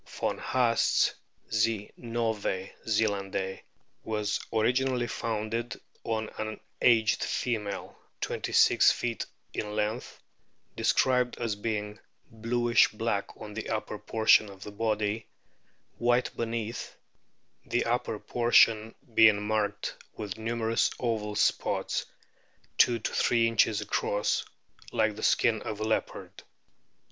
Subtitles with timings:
[0.07, 1.13] Von Haast's
[1.53, 1.91] Z.
[1.95, 3.61] novae zelandiae
[4.03, 10.19] was originally founded on an" aged female' twenty six feet in length,
[10.75, 11.99] described as being
[12.31, 15.27] "bluish black on the upper portion of the body,
[15.99, 16.95] white beneath,
[17.63, 22.07] the upper portion being marked with numerous oval spots,
[22.75, 24.43] two to three inches across,
[24.91, 26.41] like the skin of a leopard."